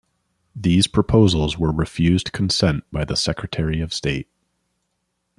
[0.55, 4.27] These proposals were refused consent by the Secretary of State.